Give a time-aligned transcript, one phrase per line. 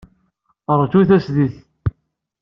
[0.79, 1.55] Ṛju tasdidt.